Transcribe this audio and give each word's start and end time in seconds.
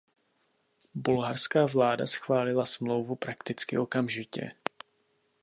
Bulharská 0.95 1.65
vláda 1.65 2.05
schválila 2.07 2.65
smlouvu 2.65 3.15
prakticky 3.15 3.77
okamžitě. 3.77 4.51